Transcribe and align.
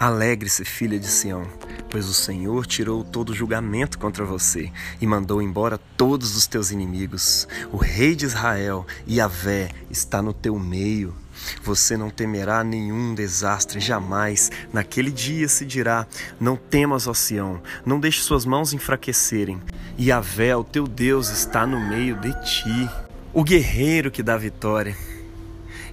Alegre-se, 0.00 0.64
filha 0.64 0.98
de 0.98 1.06
Sião, 1.06 1.46
pois 1.90 2.08
o 2.08 2.14
Senhor 2.14 2.64
tirou 2.66 3.04
todo 3.04 3.34
julgamento 3.34 3.98
contra 3.98 4.24
você 4.24 4.72
e 4.98 5.06
mandou 5.06 5.42
embora 5.42 5.76
todos 5.94 6.38
os 6.38 6.46
teus 6.46 6.70
inimigos. 6.70 7.46
O 7.70 7.76
rei 7.76 8.16
de 8.16 8.24
Israel, 8.24 8.86
Yahvé, 9.06 9.68
está 9.90 10.22
no 10.22 10.32
teu 10.32 10.58
meio. 10.58 11.14
Você 11.62 11.98
não 11.98 12.08
temerá 12.08 12.64
nenhum 12.64 13.14
desastre 13.14 13.78
jamais. 13.78 14.50
Naquele 14.72 15.10
dia 15.10 15.46
se 15.48 15.66
dirá: 15.66 16.06
Não 16.40 16.56
temas, 16.56 17.06
ó 17.06 17.12
Sião, 17.12 17.60
não 17.84 18.00
deixe 18.00 18.22
suas 18.22 18.46
mãos 18.46 18.72
enfraquecerem. 18.72 19.60
Yahvé, 20.00 20.56
o 20.56 20.64
teu 20.64 20.88
Deus, 20.88 21.28
está 21.28 21.66
no 21.66 21.78
meio 21.78 22.16
de 22.16 22.32
ti. 22.42 22.90
O 23.34 23.44
guerreiro 23.44 24.10
que 24.10 24.22
dá 24.22 24.38
vitória. 24.38 24.96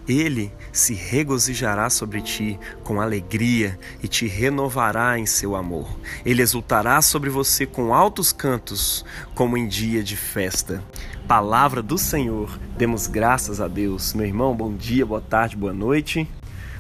Ele 0.08 0.52
se 0.72 0.94
regozijará 0.94 1.90
sobre 1.90 2.22
ti 2.22 2.58
com 2.84 3.02
alegria 3.02 3.78
e 4.02 4.08
te 4.08 4.26
renovará 4.26 5.20
em 5.20 5.26
seu 5.26 5.56
amor. 5.56 6.00
Ele 6.26 6.42
exultará 6.42 7.02
sobre 7.02 7.30
você 7.30 7.66
com 7.66 7.94
altos 7.94 8.32
cantos, 8.32 9.04
como 9.36 9.58
em 9.58 9.68
dia 9.68 10.02
de 10.02 10.16
festa. 10.16 10.82
Palavra 11.28 11.82
do 11.82 11.98
Senhor, 11.98 12.58
demos 12.78 13.06
graças 13.06 13.60
a 13.60 13.68
Deus. 13.68 14.14
Meu 14.14 14.26
irmão, 14.26 14.56
bom 14.56 14.74
dia, 14.74 15.06
boa 15.06 15.20
tarde, 15.20 15.58
boa 15.58 15.74
noite. 15.74 16.26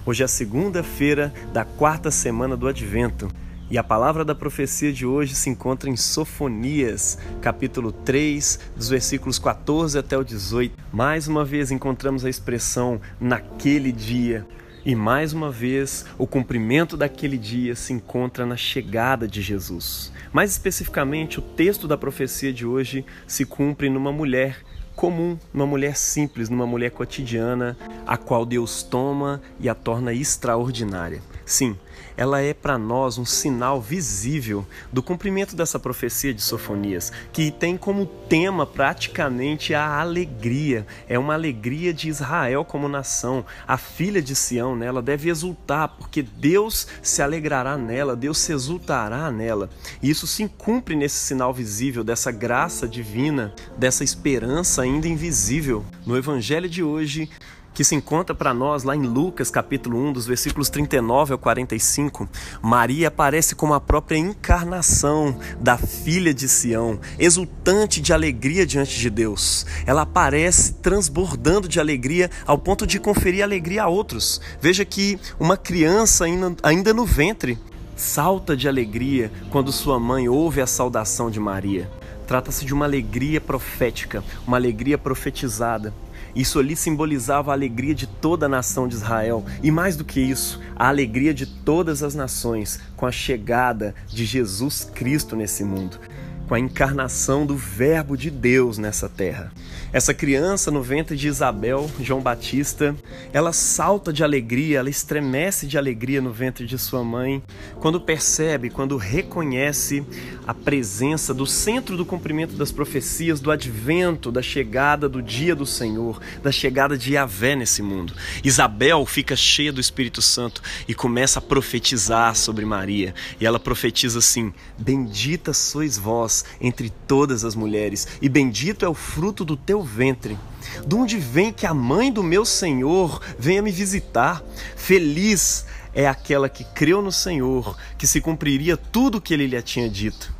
Hoje 0.05 0.23
é 0.23 0.27
segunda-feira 0.27 1.33
da 1.51 1.65
quarta 1.65 2.09
semana 2.09 2.55
do 2.55 2.65
Advento. 2.65 3.29
E 3.69 3.77
a 3.77 3.83
palavra 3.83 4.23
da 4.23 4.33
profecia 4.33 4.93
de 4.93 5.05
hoje 5.05 5.35
se 5.35 5.49
encontra 5.49 5.89
em 5.89 5.97
Sofonias, 5.97 7.17
capítulo 7.41 7.91
3, 7.91 8.59
dos 8.73 8.87
versículos 8.87 9.37
14 9.37 9.99
até 9.99 10.17
o 10.17 10.23
18. 10.23 10.73
Mais 10.89 11.27
uma 11.27 11.43
vez 11.43 11.69
encontramos 11.69 12.23
a 12.23 12.29
expressão 12.29 13.01
naquele 13.19 13.91
dia. 13.91 14.47
E 14.85 14.95
mais 14.95 15.33
uma 15.33 15.51
vez, 15.51 16.05
o 16.17 16.25
cumprimento 16.25 16.95
daquele 16.95 17.37
dia 17.37 17.75
se 17.75 17.91
encontra 17.91 18.45
na 18.45 18.55
chegada 18.55 19.27
de 19.27 19.41
Jesus. 19.41 20.13
Mais 20.31 20.51
especificamente, 20.51 21.39
o 21.39 21.41
texto 21.41 21.89
da 21.89 21.97
profecia 21.97 22.53
de 22.53 22.65
hoje 22.65 23.05
se 23.27 23.43
cumpre 23.45 23.89
numa 23.89 24.13
mulher 24.13 24.63
comum, 24.95 25.37
numa 25.53 25.67
mulher 25.67 25.97
simples, 25.97 26.47
numa 26.47 26.65
mulher 26.65 26.91
cotidiana, 26.91 27.77
a 28.05 28.15
qual 28.15 28.45
Deus 28.45 28.81
toma 28.81 29.41
e 29.59 29.67
a 29.67 29.75
torna 29.75 30.13
extraordinária. 30.13 31.21
Sim, 31.47 31.77
ela 32.17 32.41
é 32.41 32.53
para 32.53 32.77
nós 32.77 33.17
um 33.17 33.23
sinal 33.23 33.79
visível 33.79 34.67
do 34.91 35.01
cumprimento 35.01 35.55
dessa 35.55 35.79
profecia 35.79 36.33
de 36.33 36.41
Sofonias, 36.41 37.09
que 37.31 37.51
tem 37.51 37.77
como 37.77 38.05
tema 38.05 38.65
praticamente 38.65 39.73
a 39.73 40.01
alegria. 40.01 40.85
É 41.07 41.17
uma 41.17 41.35
alegria 41.35 41.93
de 41.93 42.09
Israel 42.09 42.65
como 42.65 42.89
nação. 42.89 43.45
A 43.65 43.77
filha 43.77 44.21
de 44.21 44.35
Sião, 44.35 44.75
né, 44.75 44.87
ela 44.87 45.01
deve 45.01 45.29
exultar, 45.29 45.87
porque 45.87 46.21
Deus 46.21 46.85
se 47.01 47.21
alegrará 47.21 47.77
nela, 47.77 48.13
Deus 48.13 48.39
se 48.39 48.51
exultará 48.51 49.31
nela. 49.31 49.69
E 50.03 50.09
isso 50.09 50.27
se 50.27 50.49
cumpre 50.57 50.97
nesse 50.97 51.15
sinal 51.15 51.53
visível 51.53 52.03
dessa 52.03 52.29
graça 52.29 52.85
divina, 52.89 53.53
dessa 53.77 54.03
esperança 54.03 54.81
ainda 54.81 55.07
invisível. 55.07 55.85
No 56.05 56.17
evangelho 56.17 56.67
de 56.67 56.83
hoje, 56.83 57.29
que 57.77 57.83
se 57.83 57.93
encontra 57.93 58.33
para 58.33 58.55
nós 58.55 58.81
lá 58.81 58.95
em 58.95 59.03
Lucas, 59.03 59.51
capítulo 59.51 59.99
1, 60.09 60.13
dos 60.13 60.25
versículos 60.25 60.67
39 60.67 61.33
ao 61.33 61.37
45, 61.37 62.27
Maria 62.59 63.09
aparece 63.09 63.53
como 63.53 63.75
a 63.75 63.79
própria 63.79 64.17
encarnação 64.17 65.37
da 65.59 65.77
filha 65.77 66.33
de 66.33 66.49
Sião, 66.49 66.99
exultante 67.19 68.01
de 68.01 68.11
alegria 68.11 68.65
diante 68.65 68.97
de 68.97 69.11
Deus. 69.11 69.63
Ela 69.85 70.01
aparece 70.01 70.73
transbordando 70.81 71.67
de 71.67 71.79
alegria 71.79 72.31
ao 72.47 72.57
ponto 72.57 72.87
de 72.87 72.99
conferir 72.99 73.43
alegria 73.43 73.83
a 73.83 73.87
outros. 73.87 74.41
Veja 74.59 74.83
que 74.83 75.19
uma 75.39 75.55
criança 75.55 76.25
ainda, 76.25 76.55
ainda 76.63 76.95
no 76.95 77.05
ventre 77.05 77.59
salta 77.95 78.57
de 78.57 78.67
alegria 78.67 79.31
quando 79.51 79.71
sua 79.71 79.99
mãe 79.99 80.27
ouve 80.27 80.61
a 80.61 80.65
saudação 80.65 81.29
de 81.29 81.39
Maria. 81.39 81.87
Trata-se 82.25 82.65
de 82.65 82.73
uma 82.73 82.85
alegria 82.85 83.39
profética, 83.39 84.23
uma 84.47 84.57
alegria 84.57 84.97
profetizada. 84.97 85.93
Isso 86.37 86.59
ali 86.59 86.75
simbolizava 86.75 87.49
a 87.49 87.55
alegria 87.55 87.95
de 87.95 88.05
toda 88.05 88.45
a 88.45 88.49
nação 88.49 88.87
de 88.87 88.93
Israel. 88.93 89.43
E, 89.63 89.71
mais 89.71 89.97
do 89.97 90.05
que 90.05 90.19
isso, 90.19 90.61
a 90.75 90.87
alegria 90.87 91.33
de 91.33 91.47
todas 91.47 92.03
as 92.03 92.13
nações 92.13 92.79
com 92.95 93.07
a 93.07 93.11
chegada 93.11 93.95
de 94.07 94.23
Jesus 94.23 94.83
Cristo 94.93 95.35
nesse 95.35 95.63
mundo 95.63 95.99
com 96.47 96.55
a 96.55 96.59
encarnação 96.59 97.45
do 97.45 97.55
Verbo 97.55 98.15
de 98.15 98.31
Deus 98.31 98.77
nessa 98.77 99.09
terra. 99.09 99.51
Essa 99.91 100.13
criança 100.13 100.71
no 100.71 100.81
ventre 100.81 101.15
de 101.15 101.27
Isabel, 101.27 101.89
João 101.99 102.21
Batista, 102.21 102.95
ela 103.33 103.51
salta 103.51 104.13
de 104.13 104.23
alegria, 104.23 104.79
ela 104.79 104.89
estremece 104.89 105.67
de 105.67 105.77
alegria 105.77 106.21
no 106.21 106.31
ventre 106.31 106.65
de 106.65 106.77
sua 106.77 107.03
mãe, 107.03 107.43
quando 107.79 107.99
percebe, 107.99 108.69
quando 108.69 108.97
reconhece 108.97 110.05
a 110.45 110.53
presença 110.53 111.33
do 111.33 111.45
centro 111.45 111.97
do 111.97 112.05
cumprimento 112.05 112.55
das 112.55 112.71
profecias, 112.71 113.39
do 113.39 113.51
advento, 113.51 114.31
da 114.31 114.41
chegada 114.41 115.09
do 115.09 115.21
dia 115.21 115.55
do 115.55 115.65
Senhor, 115.65 116.19
da 116.41 116.51
chegada 116.51 116.97
de 116.97 117.13
Yahvé 117.13 117.55
nesse 117.55 117.81
mundo. 117.81 118.13
Isabel 118.43 119.05
fica 119.05 119.35
cheia 119.35 119.73
do 119.73 119.81
Espírito 119.81 120.21
Santo 120.21 120.61
e 120.87 120.93
começa 120.93 121.39
a 121.39 121.41
profetizar 121.41 122.35
sobre 122.35 122.65
Maria. 122.65 123.13
E 123.39 123.45
ela 123.45 123.59
profetiza 123.59 124.19
assim: 124.19 124.53
Bendita 124.77 125.53
sois 125.53 125.97
vós 125.97 126.36
entre 126.59 126.89
todas 126.89 127.43
as 127.45 127.55
mulheres, 127.55 128.07
e 128.21 128.27
bendito 128.27 128.85
é 128.85 128.89
o 128.89 128.93
fruto 128.93 129.45
do 129.45 129.55
teu 129.55 129.83
ventre. 129.83 130.37
De 130.85 130.95
onde 130.95 131.17
vem 131.17 131.53
que 131.53 131.65
a 131.65 131.73
mãe 131.73 132.11
do 132.11 132.23
meu 132.23 132.43
Senhor 132.43 133.21
venha 133.37 133.61
me 133.61 133.71
visitar? 133.71 134.43
Feliz 134.75 135.65
é 135.93 136.07
aquela 136.07 136.49
que 136.49 136.63
creu 136.63 137.01
no 137.01 137.11
Senhor, 137.11 137.77
que 137.97 138.05
se 138.05 138.21
cumpriria 138.21 138.77
tudo 138.77 139.17
o 139.17 139.21
que 139.21 139.33
ele 139.33 139.47
lhe 139.47 139.61
tinha 139.61 139.89
dito. 139.89 140.35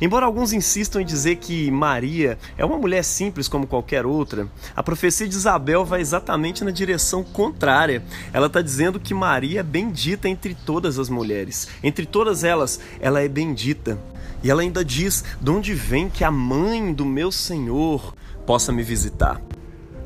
Embora 0.00 0.26
alguns 0.26 0.52
insistam 0.52 1.02
em 1.02 1.04
dizer 1.04 1.36
que 1.36 1.70
Maria 1.70 2.38
é 2.56 2.64
uma 2.64 2.78
mulher 2.78 3.02
simples 3.02 3.48
como 3.48 3.66
qualquer 3.66 4.06
outra, 4.06 4.48
a 4.76 4.82
profecia 4.82 5.26
de 5.26 5.34
Isabel 5.34 5.84
vai 5.84 6.00
exatamente 6.00 6.62
na 6.62 6.70
direção 6.70 7.24
contrária. 7.24 8.02
Ela 8.32 8.46
está 8.46 8.62
dizendo 8.62 9.00
que 9.00 9.12
Maria 9.12 9.60
é 9.60 9.62
bendita 9.62 10.28
entre 10.28 10.54
todas 10.54 11.00
as 11.00 11.08
mulheres. 11.08 11.66
Entre 11.82 12.06
todas 12.06 12.44
elas, 12.44 12.78
ela 13.00 13.20
é 13.20 13.28
bendita. 13.28 13.98
E 14.42 14.50
ela 14.50 14.62
ainda 14.62 14.84
diz: 14.84 15.24
De 15.40 15.50
onde 15.50 15.74
vem 15.74 16.08
que 16.08 16.24
a 16.24 16.30
mãe 16.30 16.92
do 16.92 17.04
meu 17.04 17.30
Senhor 17.32 18.14
possa 18.46 18.72
me 18.72 18.82
visitar? 18.82 19.40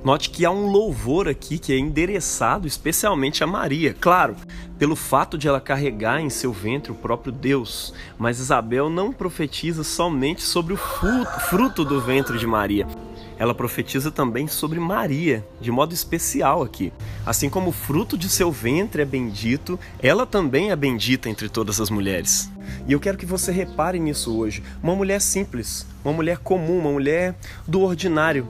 Note 0.04 0.30
que 0.30 0.44
há 0.44 0.50
um 0.50 0.66
louvor 0.66 1.28
aqui 1.28 1.58
que 1.58 1.72
é 1.72 1.78
endereçado 1.78 2.66
especialmente 2.66 3.44
a 3.44 3.46
Maria. 3.46 3.94
Claro, 4.00 4.34
pelo 4.76 4.96
fato 4.96 5.38
de 5.38 5.46
ela 5.46 5.60
carregar 5.60 6.20
em 6.20 6.28
seu 6.28 6.52
ventre 6.52 6.90
o 6.90 6.96
próprio 6.96 7.30
Deus. 7.30 7.94
Mas 8.18 8.40
Isabel 8.40 8.90
não 8.90 9.12
profetiza 9.12 9.84
somente 9.84 10.42
sobre 10.42 10.74
o 10.74 10.76
fruto 10.76 11.84
do 11.84 12.00
ventre 12.00 12.36
de 12.36 12.48
Maria. 12.48 12.84
Ela 13.42 13.52
profetiza 13.52 14.12
também 14.12 14.46
sobre 14.46 14.78
Maria, 14.78 15.44
de 15.60 15.68
modo 15.72 15.92
especial 15.92 16.62
aqui. 16.62 16.92
Assim 17.26 17.50
como 17.50 17.70
o 17.70 17.72
fruto 17.72 18.16
de 18.16 18.28
seu 18.28 18.52
ventre 18.52 19.02
é 19.02 19.04
bendito, 19.04 19.80
ela 20.00 20.24
também 20.24 20.70
é 20.70 20.76
bendita 20.76 21.28
entre 21.28 21.48
todas 21.48 21.80
as 21.80 21.90
mulheres. 21.90 22.48
E 22.86 22.92
eu 22.92 23.00
quero 23.00 23.18
que 23.18 23.26
você 23.26 23.50
repare 23.50 23.98
nisso 23.98 24.38
hoje. 24.38 24.62
Uma 24.80 24.94
mulher 24.94 25.20
simples, 25.20 25.84
uma 26.04 26.14
mulher 26.14 26.38
comum, 26.38 26.78
uma 26.78 26.92
mulher 26.92 27.34
do 27.66 27.80
ordinário, 27.80 28.46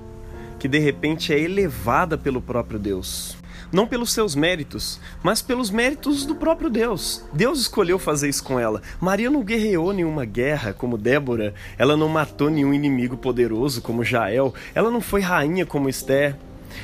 que 0.58 0.69
de 0.69 0.78
repente 0.78 1.32
é 1.32 1.41
elevada 1.41 2.19
pelo 2.19 2.42
próprio 2.42 2.78
Deus. 2.78 3.41
Não 3.72 3.86
pelos 3.86 4.12
seus 4.12 4.34
méritos, 4.34 5.00
mas 5.22 5.40
pelos 5.40 5.70
méritos 5.70 6.26
do 6.26 6.34
próprio 6.34 6.68
Deus. 6.68 7.24
Deus 7.32 7.58
escolheu 7.58 7.98
fazer 7.98 8.28
isso 8.28 8.44
com 8.44 8.60
ela. 8.60 8.82
Maria 9.00 9.30
não 9.30 9.42
guerreou 9.42 9.94
nenhuma 9.94 10.26
guerra 10.26 10.74
como 10.74 10.98
Débora, 10.98 11.54
ela 11.78 11.96
não 11.96 12.06
matou 12.06 12.50
nenhum 12.50 12.74
inimigo 12.74 13.16
poderoso 13.16 13.80
como 13.80 14.04
Jael, 14.04 14.52
ela 14.74 14.90
não 14.90 15.00
foi 15.00 15.22
rainha 15.22 15.64
como 15.64 15.88
Esther. 15.88 16.36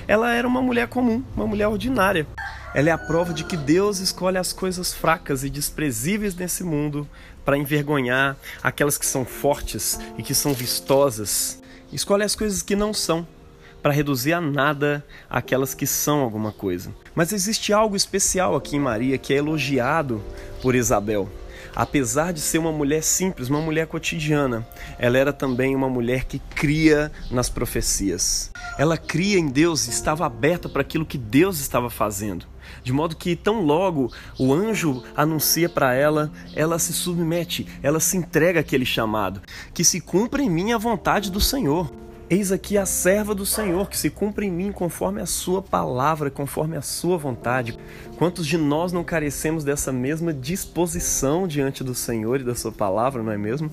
Ela 0.07 0.33
era 0.33 0.49
uma 0.49 0.63
mulher 0.63 0.89
comum, 0.89 1.23
uma 1.37 1.47
mulher 1.47 1.69
ordinária. 1.69 2.27
Ela 2.75 2.89
é 2.89 2.93
a 2.93 2.99
prova 2.99 3.35
de 3.35 3.45
que 3.45 3.57
Deus 3.57 3.99
escolhe 3.99 4.39
as 4.39 4.53
coisas 4.53 4.95
fracas 4.95 5.45
e 5.45 5.51
desprezíveis 5.51 6.35
nesse 6.35 6.65
mundo 6.65 7.07
para 7.45 7.59
envergonhar 7.59 8.37
aquelas 8.63 8.97
que 8.97 9.07
são 9.07 9.27
fortes 9.27 9.99
e 10.17 10.23
que 10.23 10.35
são 10.35 10.55
vistosas. 10.55 11.63
Escolhe 11.93 12.23
as 12.23 12.35
coisas 12.35 12.63
que 12.63 12.77
não 12.77 12.95
são 12.95 13.27
para 13.83 13.93
reduzir 13.93 14.33
a 14.33 14.41
nada 14.41 15.05
aquelas 15.29 15.75
que 15.75 15.87
são 15.87 16.21
alguma 16.21 16.53
coisa. 16.53 16.95
Mas 17.15 17.33
existe 17.33 17.73
algo 17.73 17.97
especial 17.97 18.57
aqui 18.57 18.77
em 18.77 18.81
Maria 18.81 19.19
que 19.19 19.33
é 19.33 19.37
elogiado 19.37 20.23
por 20.63 20.75
Isabel. 20.75 21.29
Apesar 21.75 22.33
de 22.33 22.41
ser 22.41 22.59
uma 22.59 22.73
mulher 22.73 23.03
simples, 23.03 23.49
uma 23.49 23.61
mulher 23.61 23.87
cotidiana, 23.87 24.67
ela 24.99 25.17
era 25.17 25.33
também 25.33 25.77
uma 25.77 25.89
mulher 25.89 26.25
que 26.25 26.39
cria 26.39 27.13
nas 27.31 27.49
profecias. 27.49 28.51
Ela 28.77 28.97
cria 28.97 29.39
em 29.39 29.47
Deus 29.47 29.87
e 29.87 29.91
estava 29.91 30.27
aberta 30.27 30.69
para 30.69 30.83
aquilo 30.83 31.07
que 31.07 31.19
Deus 31.19 31.61
estava 31.61 31.89
fazendo. 31.89 32.47
De 32.83 32.93
modo 32.93 33.17
que, 33.17 33.37
tão 33.37 33.63
logo 33.63 34.13
o 34.39 34.53
anjo 34.53 35.03
anuncia 35.17 35.69
para 35.69 35.95
ela, 35.95 36.33
ela 36.55 36.79
se 36.79 36.93
submete, 36.93 37.67
ela 37.83 38.01
se 38.01 38.17
entrega 38.17 38.61
àquele 38.61 38.85
chamado, 38.85 39.41
que 39.73 39.85
se 39.85 40.01
cumpra 40.01 40.43
em 40.43 40.51
mim 40.51 40.73
a 40.73 40.79
vontade 40.79 41.31
do 41.31 41.41
Senhor. 41.41 41.91
Eis 42.31 42.53
aqui 42.53 42.77
a 42.77 42.85
serva 42.85 43.35
do 43.35 43.47
Senhor, 43.47 43.89
que 43.89 43.97
se 43.97 44.11
cumpre 44.11 44.45
em 44.45 44.51
mim 44.51 44.71
conforme 44.71 45.19
a 45.19 45.25
sua 45.25 45.63
palavra, 45.63 46.31
conforme 46.31 46.77
a 46.77 46.83
sua 46.83 47.17
vontade. 47.17 47.79
Quantos 48.19 48.47
de 48.47 48.59
nós 48.59 48.93
não 48.93 49.03
carecemos 49.03 49.65
dessa 49.65 49.91
mesma 49.91 50.35
disposição 50.35 51.49
diante 51.49 51.83
do 51.83 51.95
Senhor 51.95 52.41
e 52.41 52.45
da 52.45 52.55
sua 52.55 52.71
palavra, 52.71 53.23
não 53.23 53.33
é 53.33 53.39
mesmo? 53.39 53.71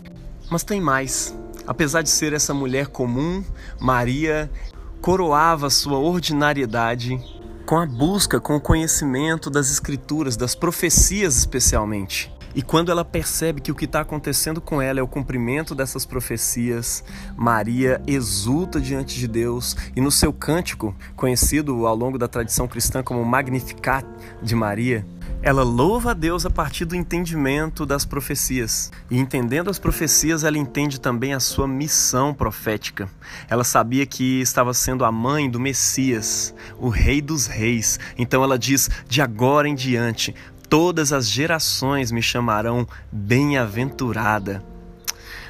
Mas 0.50 0.63
tem 0.63 0.80
mais. 0.80 1.36
Apesar 1.68 2.02
de 2.02 2.10
ser 2.10 2.31
essa 2.31 2.54
mulher 2.54 2.88
comum, 2.88 3.44
Maria 3.78 4.50
coroava 5.02 5.69
sua 5.69 5.98
ordinariedade 5.98 7.19
com 7.66 7.78
a 7.78 7.86
busca, 7.86 8.40
com 8.40 8.56
o 8.56 8.62
conhecimento 8.62 9.50
das 9.50 9.69
Escrituras, 9.69 10.38
das 10.38 10.56
profecias 10.56 11.36
especialmente. 11.36 12.31
E 12.56 12.62
quando 12.62 12.90
ela 12.90 13.04
percebe 13.04 13.60
que 13.60 13.72
o 13.72 13.75
que 13.75 13.84
está 13.84 14.00
acontecendo 14.00 14.62
com 14.62 14.81
ela 14.81 15.02
é 15.02 15.04
o 15.04 15.07
cumprimento 15.07 15.75
dessas 15.75 16.06
profecias, 16.06 17.04
Maria 17.36 18.02
exulta 18.07 18.80
diante 18.80 19.19
de 19.19 19.28
Deus 19.28 19.75
e 19.94 20.00
no 20.00 20.10
seu 20.10 20.31
cântico, 20.31 20.96
conhecido 21.18 21.86
ao 21.86 21.96
longo 21.96 22.18
da 22.18 22.30
tradição 22.30 22.66
cristã 22.66 23.04
como 23.04 23.25
Magnificat 23.25 24.07
de 24.42 24.56
Maria, 24.56 25.06
ela 25.46 25.63
louva 25.63 26.10
a 26.10 26.13
Deus 26.16 26.44
a 26.44 26.50
partir 26.50 26.86
do 26.86 26.96
entendimento 26.96 27.86
das 27.86 28.04
profecias. 28.04 28.92
E 29.12 29.19
entendendo 29.19 29.69
as 29.69 29.78
profecias, 29.78 30.44
ela 30.44 30.57
entende 30.57 31.00
também 31.00 31.36
a 31.36 31.40
sua 31.40 31.68
missão 31.68 32.34
profética. 32.34 33.07
Ela 33.48 33.63
sabia 33.63 34.07
que 34.07 34.42
estava 34.42 34.74
sendo 34.74 35.06
a 35.06 35.12
mãe 35.12 35.48
do 35.48 35.60
Messias, 35.60 36.56
o 36.80 36.90
Rei 36.90 37.22
dos 37.22 37.46
Reis. 37.46 38.00
Então 38.18 38.44
ela 38.44 38.57
diz: 38.57 38.90
de 39.07 39.22
agora 39.22 39.69
em 39.69 39.75
diante, 39.75 40.34
Todas 40.69 41.13
as 41.13 41.29
gerações 41.29 42.12
me 42.12 42.21
chamarão 42.21 42.88
bem-aventurada. 43.12 44.63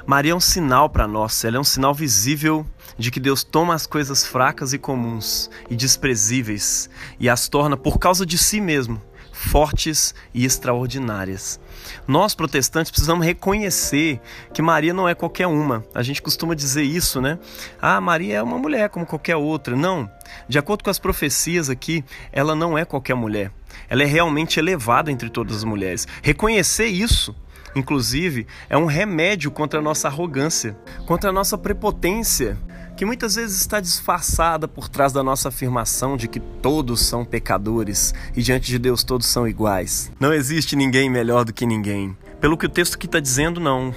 Maria 0.06 0.34
é 0.34 0.36
um 0.36 0.40
sinal 0.40 0.90
para 0.90 1.08
nós, 1.08 1.44
ela 1.44 1.58
é 1.58 1.60
um 1.60 1.64
sinal 1.64 1.94
visível 1.94 2.66
de 2.98 3.10
que 3.10 3.20
Deus 3.20 3.44
toma 3.44 3.74
as 3.74 3.88
coisas 3.88 4.26
fracas 4.26 4.72
e 4.72 4.78
comuns 4.78 5.50
e 5.70 5.76
desprezíveis 5.76 6.90
e 7.20 7.28
as 7.28 7.50
torna, 7.50 7.76
por 7.76 7.98
causa 7.98 8.26
de 8.26 8.38
si 8.38 8.62
mesmo, 8.62 9.02
fortes 9.36 10.16
e 10.34 10.46
extraordinárias. 10.46 11.60
Nós 12.08 12.34
protestantes 12.34 12.90
precisamos 12.90 13.26
reconhecer 13.26 14.22
que 14.54 14.62
Maria 14.62 14.94
não 14.94 15.10
é 15.10 15.14
qualquer 15.14 15.46
uma. 15.46 15.86
A 15.94 16.02
gente 16.02 16.22
costuma 16.22 16.56
dizer 16.56 16.84
isso, 16.84 17.20
né? 17.20 17.38
Ah, 17.82 18.00
Maria 18.00 18.38
é 18.38 18.42
uma 18.42 18.58
mulher 18.58 18.90
como 18.90 19.06
qualquer 19.06 19.36
outra. 19.36 19.76
Não. 19.76 20.10
De 20.48 20.58
acordo 20.58 20.86
com 20.86 20.90
as 20.90 20.98
profecias 20.98 21.70
aqui, 21.70 22.04
ela 22.32 22.56
não 22.56 22.78
é 22.78 22.86
qualquer 22.86 23.16
mulher. 23.16 23.52
Ela 23.90 24.04
é 24.04 24.06
realmente 24.06 24.58
elevada 24.58 25.12
entre 25.12 25.30
todas 25.30 25.58
as 25.58 25.64
mulheres. 25.66 26.08
Reconhecer 26.24 26.88
isso 26.88 27.36
inclusive, 27.76 28.48
é 28.70 28.78
um 28.78 28.86
remédio 28.86 29.52
contra 29.52 29.80
a 29.80 29.84
nossa 29.84 30.08
arrogância, 30.08 30.78
contra 31.06 31.30
a 31.30 31.34
nossa 31.34 31.58
prepotência, 31.58 32.58
que 32.96 33.06
muitas 33.06 33.36
vezes 33.36 33.60
está 33.60 33.80
disfarçada 33.80 34.68
por 34.68 34.88
trás 34.88 35.12
da 35.12 35.22
nossa 35.22 35.50
afirmação 35.50 36.16
de 36.16 36.28
que 36.28 36.40
todos 36.40 37.02
são 37.02 37.26
pecadores 37.26 38.14
e 38.36 38.42
diante 38.42 38.68
de 38.68 38.80
Deus 38.80 39.04
todos 39.04 39.28
são 39.28 39.48
iguais. 39.48 40.12
Não 40.20 40.34
existe 40.34 40.76
ninguém 40.76 41.10
melhor 41.10 41.44
do 41.44 41.54
que 41.54 41.66
ninguém. 41.66 42.16
Pelo 42.40 42.58
que 42.58 42.66
o 42.66 42.70
texto 42.70 42.96
aqui 42.96 43.06
está 43.06 43.20
dizendo, 43.20 43.60
não. 43.60 43.94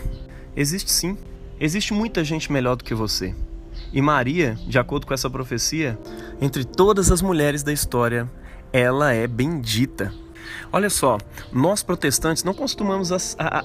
Existe 0.57 0.91
sim. 0.91 1.17
Existe 1.61 1.93
muita 1.93 2.25
gente 2.25 2.51
melhor 2.51 2.77
do 2.77 2.85
que 2.85 2.95
você. 2.95 3.35
E 3.93 4.03
Maria, 4.03 4.59
de 4.67 4.79
acordo 4.79 5.07
com 5.07 5.15
essa 5.15 5.31
profecia, 5.31 5.99
entre 6.41 6.65
todas 6.65 7.11
as 7.11 7.23
mulheres 7.23 7.63
da 7.63 7.73
história, 7.73 8.29
ela 8.73 9.13
é 9.13 9.27
bendita. 9.27 10.13
Olha 10.73 10.91
só, 10.91 11.19
nós 11.53 11.83
protestantes 11.83 12.45
não 12.45 12.55
costumamos 12.55 13.13
a, 13.13 13.19
a, 13.39 13.65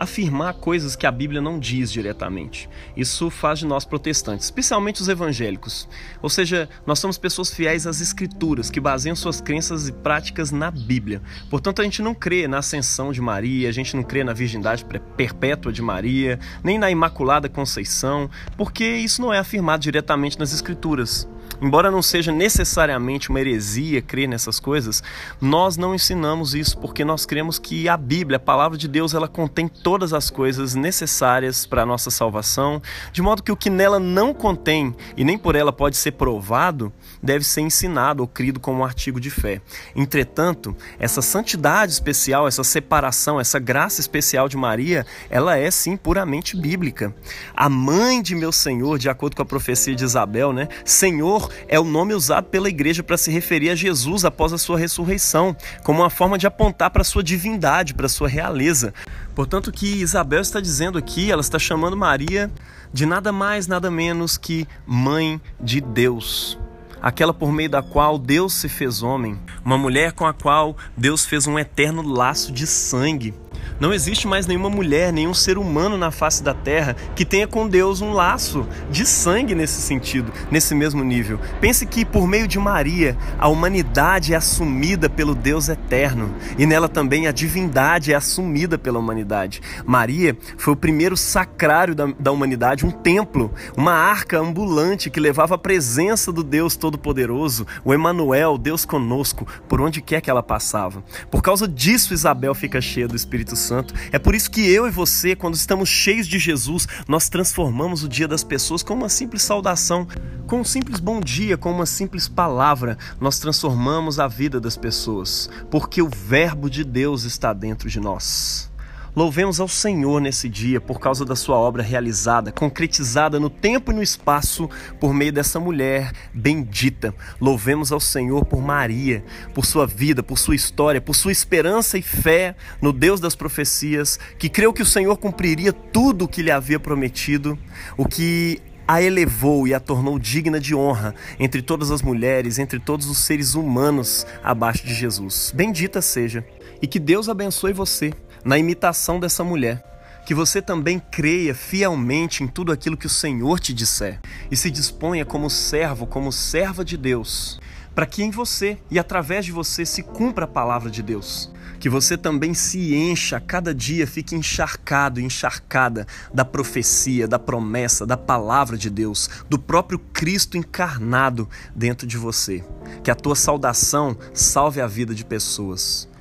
afirmar 0.00 0.54
coisas 0.54 0.96
que 0.96 1.06
a 1.06 1.10
Bíblia 1.10 1.42
não 1.42 1.58
diz 1.58 1.92
diretamente. 1.92 2.70
Isso 2.96 3.28
faz 3.28 3.58
de 3.58 3.66
nós 3.66 3.84
protestantes, 3.84 4.46
especialmente 4.46 5.02
os 5.02 5.08
evangélicos. 5.08 5.86
Ou 6.22 6.30
seja, 6.30 6.68
nós 6.86 6.98
somos 6.98 7.18
pessoas 7.18 7.52
fiéis 7.52 7.86
às 7.86 8.00
Escrituras, 8.00 8.70
que 8.70 8.80
baseiam 8.80 9.14
suas 9.14 9.42
crenças 9.42 9.88
e 9.88 9.92
práticas 9.92 10.50
na 10.50 10.70
Bíblia. 10.70 11.20
Portanto, 11.50 11.82
a 11.82 11.84
gente 11.84 12.00
não 12.00 12.14
crê 12.14 12.48
na 12.48 12.58
ascensão 12.58 13.12
de 13.12 13.20
Maria, 13.20 13.68
a 13.68 13.72
gente 13.72 13.94
não 13.94 14.02
crê 14.02 14.24
na 14.24 14.32
virgindade 14.32 14.86
perpétua 15.16 15.70
de 15.70 15.82
Maria, 15.82 16.38
nem 16.64 16.78
na 16.78 16.90
Imaculada 16.90 17.48
Conceição, 17.48 18.30
porque 18.56 18.84
isso 18.84 19.20
não 19.20 19.32
é 19.32 19.38
afirmado 19.38 19.82
diretamente 19.82 20.38
nas 20.38 20.52
Escrituras. 20.52 21.28
Embora 21.60 21.90
não 21.90 22.02
seja 22.02 22.32
necessariamente 22.32 23.30
uma 23.30 23.40
heresia 23.40 24.00
crer 24.00 24.28
nessas 24.28 24.58
coisas, 24.58 25.02
nós 25.40 25.76
não 25.76 25.94
ensinamos 25.94 26.54
isso 26.54 26.78
porque 26.78 27.04
nós 27.04 27.26
cremos 27.26 27.58
que 27.58 27.88
a 27.88 27.96
Bíblia, 27.96 28.36
a 28.36 28.40
palavra 28.40 28.78
de 28.78 28.88
Deus, 28.88 29.14
ela 29.14 29.28
contém 29.28 29.68
todas 29.68 30.12
as 30.12 30.30
coisas 30.30 30.74
necessárias 30.74 31.66
para 31.66 31.82
a 31.82 31.86
nossa 31.86 32.10
salvação, 32.10 32.80
de 33.12 33.20
modo 33.20 33.42
que 33.42 33.52
o 33.52 33.56
que 33.56 33.68
nela 33.68 33.98
não 33.98 34.32
contém 34.32 34.94
e 35.16 35.24
nem 35.24 35.36
por 35.36 35.54
ela 35.54 35.72
pode 35.72 35.96
ser 35.96 36.12
provado, 36.12 36.92
deve 37.22 37.44
ser 37.44 37.60
ensinado 37.60 38.22
ou 38.22 38.28
crido 38.28 38.58
como 38.58 38.80
um 38.80 38.84
artigo 38.84 39.20
de 39.20 39.30
fé. 39.30 39.60
Entretanto, 39.94 40.74
essa 40.98 41.20
santidade 41.20 41.92
especial, 41.92 42.48
essa 42.48 42.64
separação, 42.64 43.38
essa 43.38 43.58
graça 43.58 44.00
especial 44.00 44.48
de 44.48 44.56
Maria, 44.56 45.04
ela 45.28 45.56
é 45.56 45.70
sim 45.70 45.96
puramente 45.96 46.56
bíblica. 46.56 47.14
A 47.54 47.68
mãe 47.68 48.22
de 48.22 48.34
meu 48.34 48.52
Senhor, 48.52 48.98
de 48.98 49.08
acordo 49.08 49.36
com 49.36 49.42
a 49.42 49.46
profecia 49.46 49.94
de 49.94 50.04
Isabel, 50.04 50.52
né? 50.52 50.68
Senhor 50.84 51.39
é 51.68 51.78
o 51.78 51.84
nome 51.84 52.14
usado 52.14 52.46
pela 52.46 52.68
igreja 52.68 53.02
para 53.02 53.16
se 53.16 53.30
referir 53.30 53.70
a 53.70 53.74
Jesus 53.74 54.24
após 54.24 54.52
a 54.52 54.58
sua 54.58 54.78
ressurreição, 54.78 55.56
como 55.82 56.00
uma 56.00 56.10
forma 56.10 56.36
de 56.36 56.46
apontar 56.46 56.90
para 56.90 57.02
a 57.02 57.04
sua 57.04 57.22
divindade, 57.22 57.94
para 57.94 58.06
a 58.06 58.08
sua 58.08 58.28
realeza. 58.28 58.92
Portanto, 59.34 59.68
o 59.68 59.72
que 59.72 60.00
Isabel 60.00 60.40
está 60.40 60.60
dizendo 60.60 60.98
aqui, 60.98 61.30
ela 61.30 61.40
está 61.40 61.58
chamando 61.58 61.96
Maria 61.96 62.50
de 62.92 63.06
nada 63.06 63.30
mais, 63.30 63.66
nada 63.66 63.90
menos 63.90 64.36
que 64.36 64.66
mãe 64.86 65.40
de 65.60 65.80
Deus 65.80 66.58
aquela 67.00 67.32
por 67.32 67.50
meio 67.50 67.70
da 67.70 67.82
qual 67.82 68.18
Deus 68.18 68.52
se 68.52 68.68
fez 68.68 69.02
homem, 69.02 69.38
uma 69.64 69.78
mulher 69.78 70.12
com 70.12 70.26
a 70.26 70.34
qual 70.34 70.76
Deus 70.96 71.24
fez 71.24 71.46
um 71.46 71.58
eterno 71.58 72.02
laço 72.02 72.52
de 72.52 72.66
sangue. 72.66 73.34
Não 73.80 73.94
existe 73.94 74.28
mais 74.28 74.46
nenhuma 74.46 74.68
mulher, 74.68 75.10
nenhum 75.10 75.32
ser 75.32 75.56
humano 75.56 75.96
na 75.96 76.10
face 76.10 76.42
da 76.42 76.52
terra 76.52 76.94
que 77.16 77.24
tenha 77.24 77.48
com 77.48 77.66
Deus 77.66 78.02
um 78.02 78.12
laço 78.12 78.68
de 78.90 79.06
sangue 79.06 79.54
nesse 79.54 79.80
sentido, 79.80 80.30
nesse 80.50 80.74
mesmo 80.74 81.02
nível. 81.02 81.40
Pense 81.62 81.86
que 81.86 82.04
por 82.04 82.28
meio 82.28 82.46
de 82.46 82.58
Maria, 82.58 83.16
a 83.38 83.48
humanidade 83.48 84.34
é 84.34 84.36
assumida 84.36 85.08
pelo 85.08 85.34
Deus 85.34 85.70
eterno 85.70 86.30
e 86.58 86.66
nela 86.66 86.90
também 86.90 87.26
a 87.26 87.32
divindade 87.32 88.12
é 88.12 88.16
assumida 88.16 88.76
pela 88.76 88.98
humanidade. 88.98 89.62
Maria 89.86 90.36
foi 90.58 90.74
o 90.74 90.76
primeiro 90.76 91.16
sacrário 91.16 91.94
da, 91.94 92.04
da 92.18 92.30
humanidade, 92.30 92.84
um 92.84 92.90
templo, 92.90 93.50
uma 93.74 93.94
arca 93.94 94.38
ambulante 94.38 95.08
que 95.08 95.18
levava 95.18 95.54
a 95.54 95.58
presença 95.58 96.30
do 96.30 96.44
Deus 96.44 96.76
Todo-Poderoso, 96.76 97.66
o 97.82 97.94
Emanuel, 97.94 98.58
Deus 98.58 98.84
conosco, 98.84 99.46
por 99.66 99.80
onde 99.80 100.02
quer 100.02 100.20
que 100.20 100.28
ela 100.28 100.42
passava. 100.42 101.02
Por 101.30 101.40
causa 101.40 101.66
disso, 101.66 102.12
Isabel 102.12 102.54
fica 102.54 102.78
cheia 102.78 103.08
do 103.08 103.16
Espírito 103.16 103.56
Santo 103.56 103.69
Santo. 103.70 103.94
É 104.10 104.18
por 104.18 104.34
isso 104.34 104.50
que 104.50 104.68
eu 104.68 104.88
e 104.88 104.90
você, 104.90 105.36
quando 105.36 105.54
estamos 105.54 105.88
cheios 105.88 106.26
de 106.26 106.40
Jesus, 106.40 106.88
nós 107.06 107.28
transformamos 107.28 108.02
o 108.02 108.08
dia 108.08 108.26
das 108.26 108.42
pessoas 108.42 108.82
com 108.82 108.94
uma 108.94 109.08
simples 109.08 109.42
saudação, 109.42 110.08
com 110.48 110.60
um 110.60 110.64
simples 110.64 110.98
bom 110.98 111.20
dia, 111.20 111.56
com 111.56 111.70
uma 111.70 111.86
simples 111.86 112.26
palavra. 112.26 112.98
Nós 113.20 113.38
transformamos 113.38 114.18
a 114.18 114.26
vida 114.26 114.60
das 114.60 114.76
pessoas, 114.76 115.48
porque 115.70 116.02
o 116.02 116.08
Verbo 116.08 116.68
de 116.68 116.82
Deus 116.82 117.22
está 117.22 117.52
dentro 117.52 117.88
de 117.88 118.00
nós. 118.00 118.69
Louvemos 119.14 119.58
ao 119.58 119.66
Senhor 119.66 120.20
nesse 120.20 120.48
dia 120.48 120.80
por 120.80 121.00
causa 121.00 121.24
da 121.24 121.34
sua 121.34 121.56
obra 121.56 121.82
realizada, 121.82 122.52
concretizada 122.52 123.40
no 123.40 123.50
tempo 123.50 123.90
e 123.90 123.94
no 123.94 124.02
espaço 124.02 124.70
por 125.00 125.12
meio 125.12 125.32
dessa 125.32 125.58
mulher 125.58 126.12
bendita. 126.32 127.12
Louvemos 127.40 127.90
ao 127.90 127.98
Senhor 127.98 128.44
por 128.44 128.62
Maria, 128.62 129.24
por 129.52 129.66
sua 129.66 129.84
vida, 129.84 130.22
por 130.22 130.38
sua 130.38 130.54
história, 130.54 131.00
por 131.00 131.14
sua 131.14 131.32
esperança 131.32 131.98
e 131.98 132.02
fé 132.02 132.54
no 132.80 132.92
Deus 132.92 133.18
das 133.18 133.34
profecias, 133.34 134.18
que 134.38 134.48
creu 134.48 134.72
que 134.72 134.82
o 134.82 134.86
Senhor 134.86 135.16
cumpriria 135.16 135.72
tudo 135.72 136.26
o 136.26 136.28
que 136.28 136.42
lhe 136.42 136.50
havia 136.50 136.78
prometido, 136.78 137.58
o 137.96 138.06
que 138.06 138.60
a 138.86 139.02
elevou 139.02 139.66
e 139.66 139.74
a 139.74 139.80
tornou 139.80 140.18
digna 140.18 140.60
de 140.60 140.74
honra 140.74 141.14
entre 141.38 141.62
todas 141.62 141.90
as 141.90 142.02
mulheres, 142.02 142.58
entre 142.58 142.78
todos 142.78 143.08
os 143.08 143.18
seres 143.18 143.54
humanos 143.54 144.26
abaixo 144.42 144.84
de 144.84 144.94
Jesus. 144.94 145.52
Bendita 145.54 146.00
seja 146.00 146.44
e 146.82 146.86
que 146.86 146.98
Deus 146.98 147.28
abençoe 147.28 147.72
você 147.72 148.12
na 148.44 148.58
imitação 148.58 149.20
dessa 149.20 149.44
mulher. 149.44 149.84
Que 150.26 150.34
você 150.34 150.60
também 150.62 151.02
creia 151.10 151.54
fielmente 151.54 152.44
em 152.44 152.46
tudo 152.46 152.70
aquilo 152.70 152.96
que 152.96 153.06
o 153.06 153.10
Senhor 153.10 153.58
te 153.58 153.72
disser 153.72 154.20
e 154.50 154.56
se 154.56 154.70
disponha 154.70 155.24
como 155.24 155.50
servo, 155.50 156.06
como 156.06 156.30
serva 156.30 156.84
de 156.84 156.96
Deus, 156.96 157.58
para 157.94 158.06
que 158.06 158.22
em 158.22 158.30
você 158.30 158.78
e 158.90 158.98
através 158.98 159.44
de 159.44 159.52
você 159.52 159.84
se 159.84 160.02
cumpra 160.02 160.44
a 160.44 160.48
palavra 160.48 160.90
de 160.90 161.02
Deus. 161.02 161.50
Que 161.80 161.88
você 161.88 162.16
também 162.18 162.52
se 162.52 162.94
encha 162.94 163.40
cada 163.40 163.74
dia, 163.74 164.06
fique 164.06 164.34
encharcado 164.34 165.18
encharcada 165.18 166.06
da 166.32 166.44
profecia, 166.44 167.26
da 167.26 167.38
promessa, 167.38 168.06
da 168.06 168.18
palavra 168.18 168.76
de 168.76 168.90
Deus, 168.90 169.30
do 169.48 169.58
próprio 169.58 169.98
Cristo 169.98 170.58
encarnado 170.58 171.48
dentro 171.74 172.06
de 172.06 172.18
você. 172.18 172.62
Que 173.02 173.10
a 173.10 173.14
tua 173.14 173.34
saudação 173.34 174.14
salve 174.34 174.78
a 174.82 174.86
vida 174.86 175.14
de 175.14 175.24
pessoas. 175.24 176.09